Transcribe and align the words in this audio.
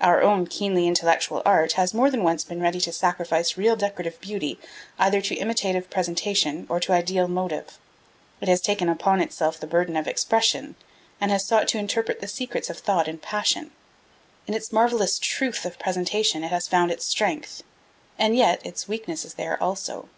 Our 0.00 0.24
own 0.24 0.48
keenly 0.48 0.88
intellectual 0.88 1.40
art 1.46 1.74
has 1.74 1.94
more 1.94 2.10
than 2.10 2.24
once 2.24 2.42
been 2.42 2.60
ready 2.60 2.80
to 2.80 2.90
sacrifice 2.92 3.56
real 3.56 3.76
decorative 3.76 4.20
beauty 4.20 4.58
either 4.98 5.20
to 5.20 5.36
imitative 5.36 5.88
presentation 5.88 6.66
or 6.68 6.80
to 6.80 6.92
ideal 6.92 7.28
motive. 7.28 7.78
It 8.40 8.48
has 8.48 8.60
taken 8.60 8.88
upon 8.88 9.20
itself 9.20 9.60
the 9.60 9.68
burden 9.68 9.96
of 9.96 10.08
expression, 10.08 10.74
and 11.20 11.30
has 11.30 11.44
sought 11.44 11.68
to 11.68 11.78
interpret 11.78 12.20
the 12.20 12.26
secrets 12.26 12.68
of 12.68 12.78
thought 12.78 13.06
and 13.06 13.22
passion. 13.22 13.70
In 14.48 14.54
its 14.54 14.72
marvellous 14.72 15.16
truth 15.20 15.64
of 15.64 15.78
presentation 15.78 16.42
it 16.42 16.50
has 16.50 16.66
found 16.66 16.90
its 16.90 17.06
strength, 17.06 17.62
and 18.18 18.34
yet 18.36 18.60
its 18.66 18.88
weakness 18.88 19.24
is 19.24 19.34
there 19.34 19.62
also. 19.62 20.08